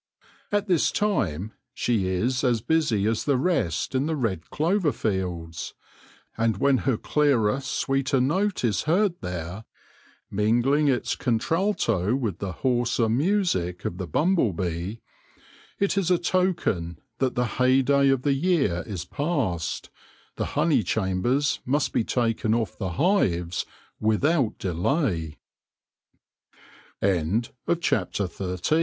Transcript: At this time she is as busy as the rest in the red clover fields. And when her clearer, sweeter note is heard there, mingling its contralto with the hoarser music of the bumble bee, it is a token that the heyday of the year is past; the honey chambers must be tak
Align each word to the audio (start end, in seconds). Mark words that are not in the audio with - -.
At 0.51 0.65
this 0.65 0.91
time 0.91 1.53
she 1.75 2.07
is 2.07 2.43
as 2.43 2.61
busy 2.61 3.05
as 3.05 3.25
the 3.25 3.37
rest 3.37 3.93
in 3.93 4.07
the 4.07 4.15
red 4.15 4.49
clover 4.49 4.91
fields. 4.91 5.75
And 6.35 6.57
when 6.57 6.79
her 6.89 6.97
clearer, 6.97 7.59
sweeter 7.61 8.19
note 8.19 8.63
is 8.65 8.85
heard 8.85 9.13
there, 9.21 9.63
mingling 10.31 10.87
its 10.87 11.15
contralto 11.15 12.15
with 12.15 12.39
the 12.39 12.51
hoarser 12.51 13.09
music 13.09 13.85
of 13.85 13.99
the 13.99 14.07
bumble 14.07 14.53
bee, 14.53 15.01
it 15.77 15.95
is 15.99 16.09
a 16.09 16.17
token 16.17 16.97
that 17.19 17.35
the 17.35 17.45
heyday 17.61 18.09
of 18.09 18.23
the 18.23 18.33
year 18.33 18.83
is 18.87 19.05
past; 19.05 19.91
the 20.35 20.45
honey 20.57 20.81
chambers 20.81 21.59
must 21.63 21.93
be 21.93 22.03
tak 22.03 22.41